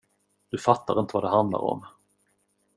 Du 0.49 0.57
fattar 0.57 0.99
inte 0.99 1.13
vad 1.13 1.23
det 1.23 1.29
handlar 1.29 1.59
om. 1.59 1.85